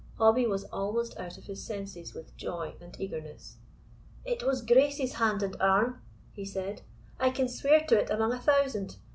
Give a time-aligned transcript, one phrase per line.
[0.17, 3.57] Hobbie was almost out of his senses with joy and eagerness.
[4.25, 6.01] "It was Grace's hand and arm,"
[6.33, 6.81] he said;
[7.19, 8.95] "I can swear to it amang a thousand.